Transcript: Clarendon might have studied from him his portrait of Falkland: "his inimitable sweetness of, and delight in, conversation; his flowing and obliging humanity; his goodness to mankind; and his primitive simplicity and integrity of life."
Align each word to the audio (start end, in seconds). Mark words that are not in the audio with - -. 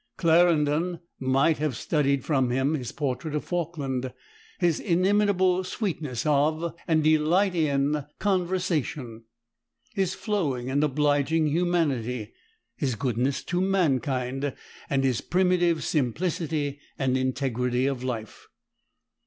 Clarendon 0.17 0.99
might 1.19 1.59
have 1.59 1.75
studied 1.77 2.25
from 2.25 2.49
him 2.49 2.73
his 2.73 2.91
portrait 2.91 3.35
of 3.35 3.45
Falkland: 3.45 4.11
"his 4.57 4.79
inimitable 4.79 5.63
sweetness 5.63 6.25
of, 6.25 6.73
and 6.87 7.03
delight 7.03 7.53
in, 7.53 8.05
conversation; 8.17 9.25
his 9.93 10.15
flowing 10.15 10.71
and 10.71 10.83
obliging 10.83 11.45
humanity; 11.45 12.33
his 12.75 12.95
goodness 12.95 13.43
to 13.43 13.61
mankind; 13.61 14.55
and 14.89 15.03
his 15.03 15.21
primitive 15.21 15.83
simplicity 15.83 16.79
and 16.97 17.15
integrity 17.15 17.85
of 17.85 18.03
life." 18.03 18.47